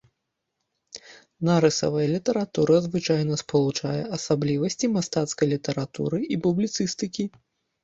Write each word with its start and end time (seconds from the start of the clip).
Нарысавая 1.49 2.05
літаратура 2.15 2.75
звычайна 2.87 3.39
спалучае 3.43 4.01
асаблівасці 4.19 4.91
мастацкай 4.97 5.47
літаратуры 5.55 6.25
і 6.35 6.43
публіцыстыкі. 6.49 7.23